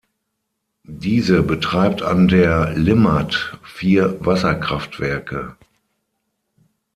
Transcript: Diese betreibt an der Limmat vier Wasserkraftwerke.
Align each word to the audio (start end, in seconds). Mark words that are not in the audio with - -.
Diese 0.87 1.43
betreibt 1.43 2.01
an 2.01 2.27
der 2.27 2.73
Limmat 2.75 3.59
vier 3.63 4.17
Wasserkraftwerke. 4.25 5.55